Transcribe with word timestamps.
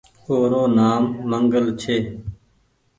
او 0.27 0.35
رو 0.51 0.61
منگل 1.29 1.65
ڇي 1.81 1.97